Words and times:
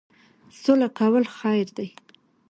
سوله 0.61 0.87
کول 0.97 1.23
خیر 1.37 1.67
دی. 1.77 1.89